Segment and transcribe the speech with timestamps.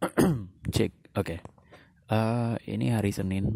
[0.74, 1.36] Cek, oke.
[2.08, 3.52] Eh, ini hari Senin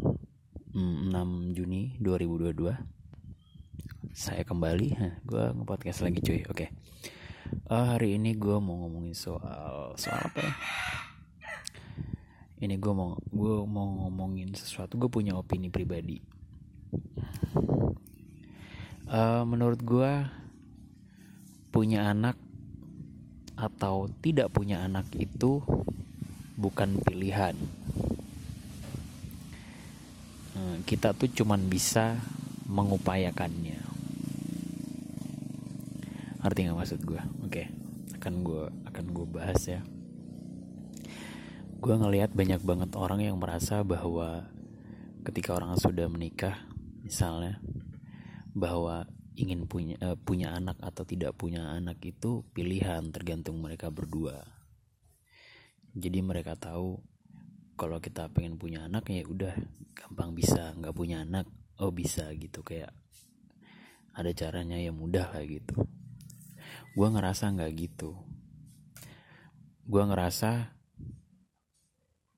[0.76, 2.68] mm, 6 Juni 2022.
[4.12, 4.88] Saya kembali,
[5.24, 6.44] gue nge-podcast lagi cuy.
[6.44, 6.68] Oke.
[7.48, 10.52] Eh, hari ini gue mau ngomongin soal soal apa ya?
[12.60, 15.00] Ini gue mau gue mau ngomongin sesuatu.
[15.00, 16.20] Gue punya opini pribadi.
[19.08, 20.12] Eh, menurut gue
[21.72, 22.36] punya anak
[23.56, 25.64] atau tidak punya anak itu
[26.54, 27.54] bukan pilihan.
[30.54, 32.18] Eh, Kita tuh cuman bisa
[32.70, 33.80] mengupayakannya.
[36.44, 37.22] Ngerti nggak maksud gue?
[37.44, 37.62] Oke,
[38.20, 39.80] akan gue akan gue bahas ya.
[41.80, 44.48] Gue ngelihat banyak banget orang yang merasa bahwa
[45.24, 46.64] ketika orang sudah menikah,
[47.04, 47.60] misalnya,
[48.52, 54.63] bahwa ingin punya eh, punya anak atau tidak punya anak itu pilihan tergantung mereka berdua
[55.94, 56.98] jadi mereka tahu
[57.78, 59.54] kalau kita pengen punya anak ya udah
[59.94, 60.74] gampang bisa.
[60.74, 61.46] Nggak punya anak
[61.78, 62.66] oh bisa gitu.
[62.66, 62.90] Kayak
[64.14, 65.86] ada caranya yang mudah lah gitu.
[66.98, 68.18] Gue ngerasa nggak gitu.
[69.86, 70.74] Gue ngerasa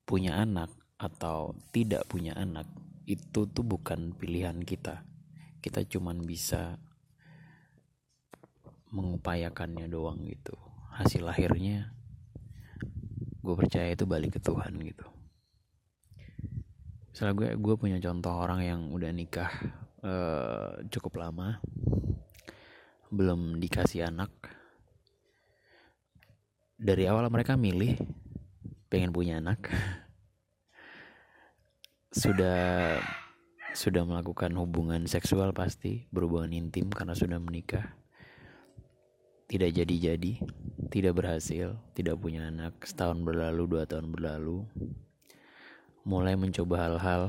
[0.05, 2.69] punya anak atau tidak punya anak
[3.09, 5.01] itu tuh bukan pilihan kita.
[5.65, 6.77] Kita cuman bisa
[8.93, 10.53] mengupayakannya doang gitu.
[10.93, 11.96] Hasil akhirnya
[13.47, 15.07] gue percaya itu balik ke Tuhan gitu.
[17.15, 19.49] Misalnya gue gue punya contoh orang yang udah nikah
[20.03, 21.63] eh, cukup lama
[23.15, 24.35] belum dikasih anak.
[26.77, 27.97] Dari awal mereka milih
[28.91, 29.71] pengen punya anak.
[32.11, 32.99] Sudah
[33.77, 37.95] sudah melakukan hubungan seksual pasti berhubungan intim karena sudah menikah.
[39.47, 40.43] Tidak jadi-jadi
[40.89, 44.65] tidak berhasil tidak punya anak setahun berlalu dua tahun berlalu
[46.07, 47.23] mulai mencoba hal-hal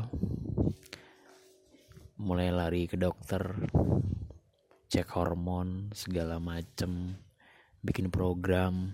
[2.17, 3.41] mulai lari ke dokter
[4.87, 7.17] cek hormon segala macem
[7.85, 8.93] bikin program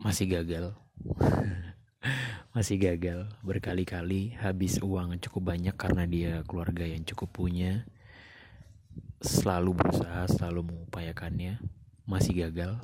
[0.00, 0.72] masih gagal.
[2.50, 7.86] Masih gagal berkali-kali habis uang cukup banyak karena dia keluarga yang cukup punya
[9.20, 11.60] selalu berusaha selalu mengupayakannya
[12.08, 12.80] masih gagal.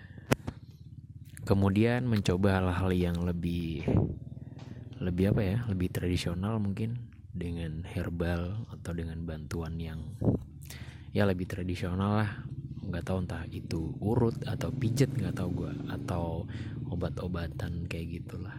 [1.48, 3.84] Kemudian mencoba hal-hal yang lebih
[5.00, 10.00] lebih apa ya lebih tradisional mungkin dengan herbal atau dengan bantuan yang
[11.12, 12.32] ya lebih tradisional lah.
[12.80, 16.48] Nggak tahu entah itu urut atau pijet nggak tahu gue atau
[16.88, 18.56] obat-obatan kayak gitulah.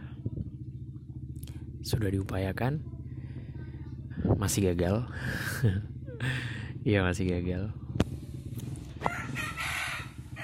[1.82, 2.86] Sudah diupayakan
[4.38, 5.10] masih gagal
[6.82, 7.70] Iya masih gagal.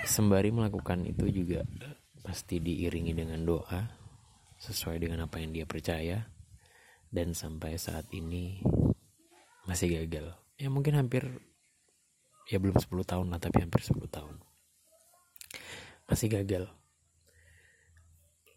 [0.05, 1.65] Sembari melakukan itu juga
[2.21, 3.89] pasti diiringi dengan doa
[4.61, 6.29] sesuai dengan apa yang dia percaya
[7.09, 8.61] dan sampai saat ini
[9.65, 10.37] masih gagal.
[10.61, 11.25] Ya mungkin hampir
[12.45, 14.37] ya belum 10 tahun lah tapi hampir 10 tahun.
[16.05, 16.69] Masih gagal.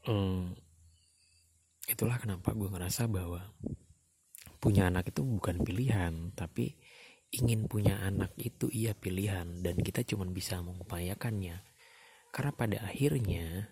[0.05, 0.53] Hmm,
[1.89, 3.41] itulah kenapa gue ngerasa bahwa
[4.61, 6.77] punya anak itu bukan pilihan tapi
[7.31, 11.63] ingin punya anak itu iya pilihan dan kita cuma bisa mengupayakannya.
[12.31, 13.71] Karena pada akhirnya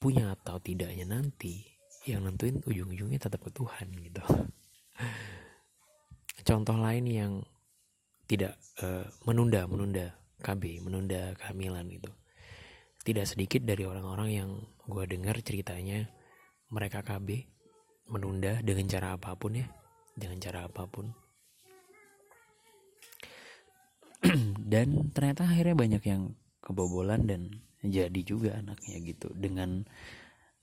[0.00, 1.64] punya atau tidaknya nanti
[2.06, 4.22] yang nentuin ujung-ujungnya tetap ke Tuhan gitu.
[6.48, 7.32] Contoh lain yang
[8.28, 12.12] tidak eh, menunda menunda KB menunda kehamilan gitu.
[13.04, 14.50] Tidak sedikit dari orang-orang yang
[14.84, 16.08] gue dengar ceritanya
[16.68, 17.48] mereka KB
[18.12, 19.66] menunda dengan cara apa pun ya
[20.16, 21.12] dengan cara apa pun
[24.72, 26.22] dan ternyata akhirnya banyak yang
[26.60, 27.48] kebobolan dan
[27.80, 29.32] jadi juga anaknya gitu.
[29.32, 29.86] Dengan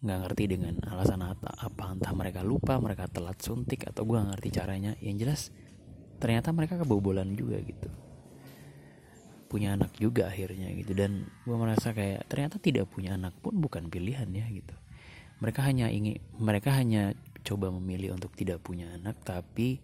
[0.06, 1.56] nggak ngerti dengan alasan apa,
[1.90, 4.94] entah mereka lupa mereka telat suntik atau gue ngerti caranya.
[5.02, 5.42] Yang jelas
[6.22, 7.90] ternyata mereka kebobolan juga gitu.
[9.50, 10.92] Punya anak juga akhirnya gitu.
[10.94, 14.76] Dan gue merasa kayak ternyata tidak punya anak pun bukan pilihan ya gitu.
[15.40, 17.12] Mereka hanya ingin mereka hanya
[17.46, 19.78] coba memilih untuk tidak punya anak tapi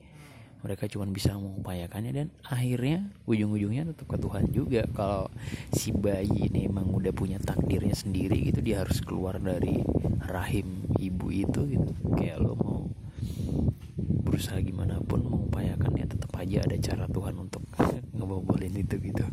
[0.61, 4.85] mereka cuma bisa mengupayakannya dan akhirnya ujung-ujungnya tetap ke Tuhan juga.
[4.93, 5.33] Kalau
[5.73, 9.81] si bayi ini emang udah punya takdirnya sendiri gitu dia harus keluar dari
[10.29, 11.91] rahim ibu itu gitu.
[12.13, 12.79] Kayak lo mau
[14.21, 17.65] berusaha gimana pun mengupayakannya tetap aja ada cara Tuhan untuk
[18.15, 19.25] ngebobolin itu gitu.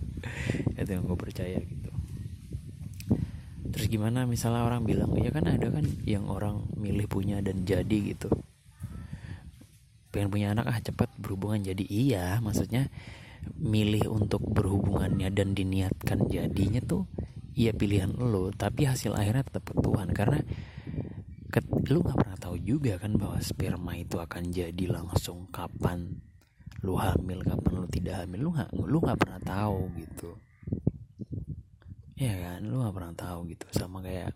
[0.81, 1.93] Itu yang gue percaya gitu.
[3.69, 8.17] Terus gimana misalnya orang bilang ya kan ada kan yang orang milih punya dan jadi
[8.17, 8.33] gitu
[10.09, 11.61] pengen punya anak ah cepat berhubungan.
[11.61, 12.89] Jadi iya maksudnya
[13.57, 17.07] milih untuk berhubungannya dan diniatkan jadinya tuh
[17.55, 18.51] iya pilihan lo.
[18.53, 20.13] Tapi hasil akhirnya tetap Tuhan.
[20.17, 20.41] Karena
[21.49, 21.61] ke,
[21.93, 26.21] lu nggak pernah tahu juga kan bahwa sperma itu akan jadi langsung kapan
[26.85, 28.49] lu hamil kapan lu tidak hamil.
[28.49, 30.31] Lu nggak lu nggak pernah tahu gitu.
[32.19, 32.67] Ya kan?
[32.67, 33.67] Lu nggak pernah tahu gitu.
[33.71, 34.35] Sama kayak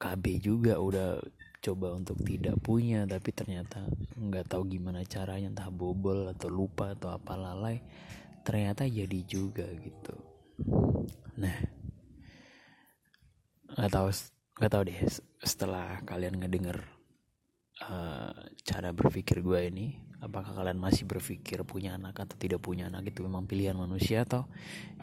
[0.00, 1.20] KB juga udah
[1.60, 3.84] coba untuk tidak punya tapi ternyata
[4.16, 7.84] nggak tahu gimana caranya entah bobol atau lupa atau apa lalai
[8.40, 10.16] ternyata jadi juga gitu.
[11.36, 11.56] Nah
[13.76, 14.08] nggak tahu
[14.56, 14.98] nggak tahu deh
[15.44, 16.80] setelah kalian ngedenger
[17.84, 18.32] uh,
[18.64, 19.86] cara berpikir gue ini
[20.20, 23.12] apakah kalian masih berpikir punya anak atau tidak punya anak?
[23.12, 24.48] Itu memang pilihan manusia atau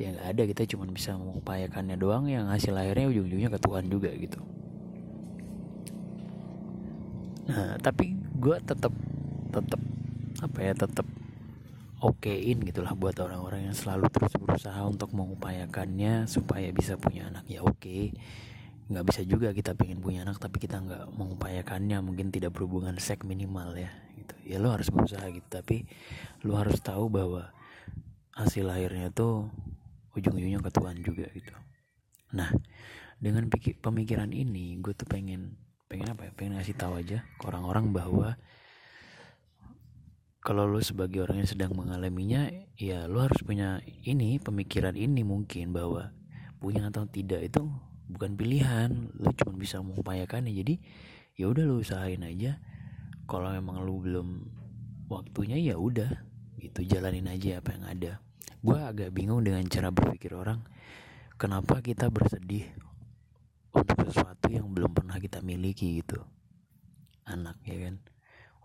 [0.01, 4.09] ya nggak ada kita cuma bisa mengupayakannya doang yang hasil akhirnya ujung-ujungnya ke Tuhan juga
[4.17, 4.56] gitu
[7.47, 8.91] nah tapi gue tetap
[9.51, 9.81] tetap
[10.43, 11.07] apa ya tetap
[11.97, 17.45] okein gitulah buat orang-orang yang selalu terus berusaha untuk mengupayakannya supaya bisa punya anak.
[17.49, 17.77] Ya oke.
[17.81, 18.03] Okay.
[18.87, 21.99] nggak bisa juga kita pengen punya anak tapi kita nggak mengupayakannya.
[21.99, 24.33] Mungkin tidak berhubungan seks minimal ya gitu.
[24.47, 25.47] Ya lo harus berusaha gitu.
[25.49, 25.89] Tapi
[26.45, 27.51] lo harus tahu bahwa
[28.37, 29.49] hasil akhirnya tuh
[30.13, 31.53] ujung-ujungnya ke Tuhan juga gitu.
[32.37, 32.53] Nah
[33.17, 33.49] dengan
[33.81, 35.57] pemikiran ini gue tuh pengen
[35.87, 36.31] pengen apa ya?
[36.35, 38.35] Pengen ngasih tahu aja ke orang-orang bahwa
[40.43, 42.47] kalau lo sebagai orang yang sedang mengalaminya
[42.79, 46.15] ya lo harus punya ini pemikiran ini mungkin bahwa
[46.63, 47.67] punya atau tidak itu
[48.07, 49.11] bukan pilihan.
[49.19, 50.79] Lo cuma bisa mengupayakannya jadi
[51.35, 52.59] ya udah lo usahain aja.
[53.27, 54.27] Kalau memang lo belum
[55.11, 56.07] waktunya ya udah
[56.63, 58.11] gitu jalanin aja apa yang ada.
[58.63, 60.63] Gue agak bingung dengan cara berpikir orang.
[61.37, 62.65] Kenapa kita bersedih
[63.69, 64.36] untuk sesuatu
[64.77, 66.21] belum pernah kita miliki gitu.
[67.25, 67.97] Anak ya kan?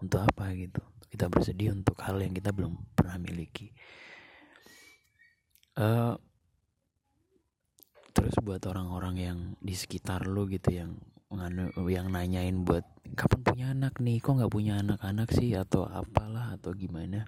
[0.04, 0.84] Untuk apa gitu?
[1.08, 3.72] Kita bersedih untuk hal yang kita belum pernah miliki.
[5.72, 6.12] Uh,
[8.12, 10.92] terus buat orang-orang yang di sekitar lo gitu yang
[11.88, 12.84] yang nanyain buat
[13.16, 14.20] kapan punya anak nih?
[14.20, 15.56] Kok nggak punya anak-anak sih?
[15.56, 16.52] Atau apalah?
[16.52, 17.24] Atau gimana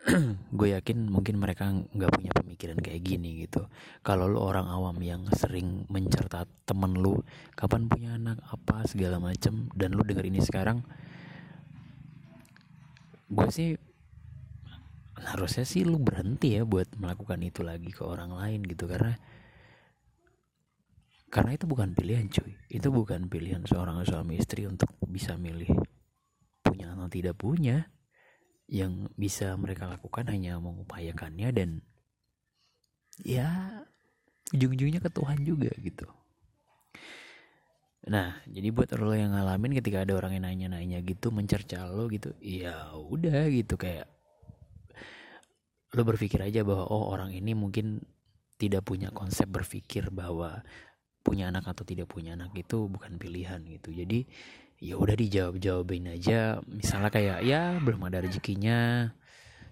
[0.58, 3.68] gue yakin mungkin mereka nggak punya pemikiran kayak gini gitu.
[4.00, 7.20] Kalau lu orang awam yang sering mencerta temen lu
[7.52, 8.40] kapan punya anak?
[8.48, 8.88] Apa?
[8.88, 10.80] segala macem dan lu denger ini sekarang
[13.30, 13.76] gue sih
[15.20, 18.88] harusnya sih lu berhenti ya buat melakukan itu lagi ke orang lain gitu.
[18.88, 19.12] Karena
[21.30, 22.56] karena itu bukan pilihan cuy.
[22.72, 25.70] Itu bukan pilihan seorang suami istri untuk bisa milih
[26.64, 27.84] punya atau tidak punya
[28.70, 31.82] yang bisa mereka lakukan hanya mengupayakannya dan
[33.26, 33.82] ya
[34.54, 36.06] ujung-ujungnya ke Tuhan juga gitu.
[38.06, 42.30] Nah jadi buat lo yang ngalamin ketika ada orang yang nanya-nanya gitu mencerca lo gitu
[42.38, 44.06] ya udah gitu kayak
[45.90, 47.98] lo berpikir aja bahwa oh orang ini mungkin
[48.54, 50.62] tidak punya konsep berpikir bahwa
[51.26, 53.92] punya anak atau tidak punya anak itu bukan pilihan gitu.
[53.92, 54.24] Jadi
[54.80, 56.58] ya udah dijawab jawabin aja.
[56.64, 59.12] Misalnya kayak ya belum ada rezekinya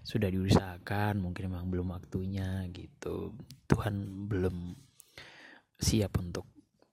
[0.05, 3.33] sudah diusahakan mungkin memang belum waktunya gitu.
[3.65, 4.77] Tuhan belum
[5.81, 6.45] siap untuk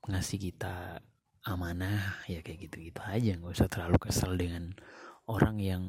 [0.08, 1.04] ngasih kita
[1.46, 3.36] amanah ya kayak gitu gitu aja.
[3.36, 4.72] Nggak usah terlalu kesel dengan
[5.28, 5.82] orang yang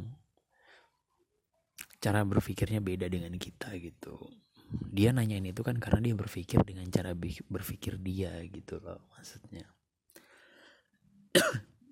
[2.03, 4.19] cara berpikirnya beda dengan kita gitu.
[4.67, 9.63] Dia nanyain itu kan karena dia berpikir dengan cara berpikir dia gitu loh maksudnya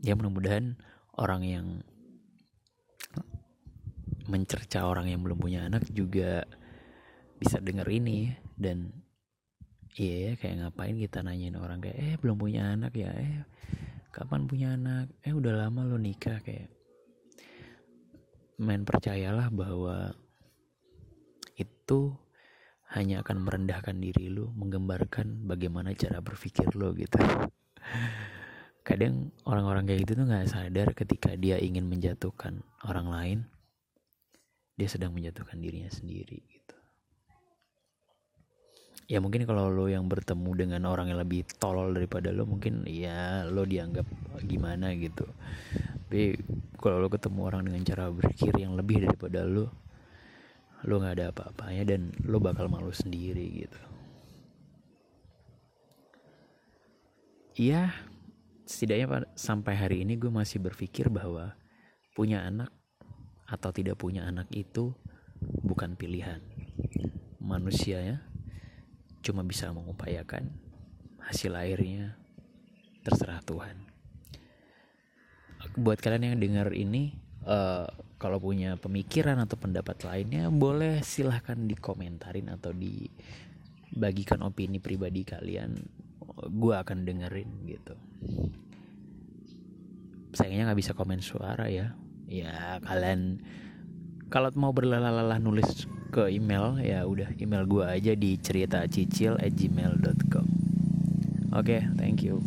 [0.03, 0.75] ya mudah-mudahan
[1.15, 1.65] orang yang
[4.25, 6.43] mencerca orang yang belum punya anak juga
[7.37, 8.89] bisa denger ini dan
[9.95, 13.11] iya ya kayak ngapain kita nanyain orang kayak eh belum punya anak ya?
[13.15, 13.45] Eh
[14.09, 15.11] kapan punya anak?
[15.21, 16.41] Eh udah lama lo nikah?
[16.41, 16.71] Kayak
[18.59, 20.15] main percayalah bahwa
[21.59, 22.15] itu
[22.95, 27.19] hanya akan merendahkan diri lo menggambarkan bagaimana cara berpikir lo gitu
[28.85, 33.39] kadang orang-orang kayak gitu tuh nggak sadar ketika dia ingin menjatuhkan orang lain
[34.77, 36.77] dia sedang menjatuhkan dirinya sendiri gitu.
[39.09, 43.49] Ya mungkin kalau lo yang bertemu dengan orang yang lebih tolol daripada lo mungkin ya
[43.49, 44.05] lo dianggap
[44.45, 45.25] gimana gitu.
[46.05, 46.37] Tapi
[46.77, 49.73] kalau lo ketemu orang dengan cara berpikir yang lebih daripada lo
[50.85, 53.81] lo nggak ada apa-apanya dan lo bakal malu sendiri gitu.
[57.55, 57.95] Iya
[58.65, 61.53] setidaknya sampai hari ini gue masih berpikir bahwa
[62.17, 62.73] punya anak
[63.45, 64.97] atau tidak punya anak itu
[65.61, 66.41] bukan pilihan.
[67.37, 68.17] Manusia ya
[69.21, 70.49] cuma bisa mengupayakan
[71.29, 72.17] hasil akhirnya
[73.05, 73.77] terserah Tuhan.
[75.77, 77.13] Buat kalian yang dengar ini
[77.45, 77.85] uh,
[78.17, 85.77] kalau punya pemikiran atau pendapat lainnya boleh silahkan dikomentarin atau dibagikan opini pribadi kalian.
[86.49, 87.93] Gue akan dengerin gitu
[90.35, 91.95] sayangnya nggak bisa komen suara ya.
[92.25, 93.43] Ya kalian
[94.33, 100.47] kalau mau berlelah-lelah nulis ke email ya udah email gue aja di cerita cicil gmail.com
[101.51, 102.39] oke okay, thank you